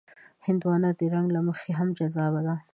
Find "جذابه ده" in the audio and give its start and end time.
1.97-2.55